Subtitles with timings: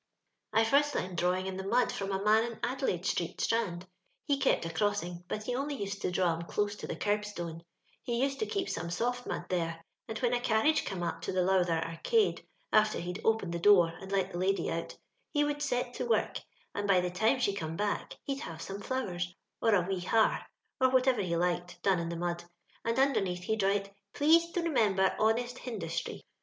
[0.31, 3.85] '* I fust learnt drawing in the mud from a man in Adelaide street, Strand;
[4.25, 7.23] he kept a crossing, but he only used to draw 'em close to the kerb
[7.23, 7.63] stone,
[8.07, 11.31] lie used to keep some soft mud there, and when a carriage come up to
[11.31, 12.43] the Lowther Arcade,
[12.73, 14.97] after he'd opened the door and let tbe lady out,
[15.29, 16.39] he would set to work,
[16.73, 20.47] and by tbe time she come back he'd have somo flowers, or a We Har,
[20.79, 22.43] or whatever he liked, done iu the mud,
[22.83, 26.23] and undemeatli he'd write, * Please to remember honnest hin dustr}'.'